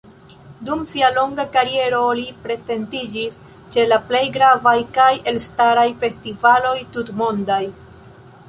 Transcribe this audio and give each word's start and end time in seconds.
Dum 0.67 0.79
sia 0.91 1.09
longa 1.17 1.43
kariero 1.55 1.99
li 2.21 2.25
prezentiĝis 2.45 3.37
ĉe 3.75 3.85
la 3.93 4.01
plej 4.09 4.25
gravaj 4.39 4.75
kaj 4.99 5.13
elstaraj 5.33 5.87
festivaloj 6.05 6.77
tutmondaj. 6.97 7.65